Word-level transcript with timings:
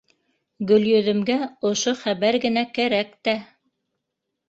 Гөлйөҙөмгә 0.71 1.37
ошо 1.73 1.95
хәбәр 2.01 2.41
генә 2.49 2.67
кәрәк 2.81 3.17
тә. 3.27 3.41